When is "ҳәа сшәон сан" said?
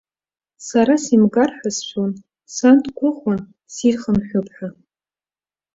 1.57-2.75